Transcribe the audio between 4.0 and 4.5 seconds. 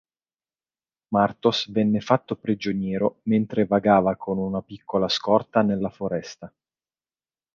con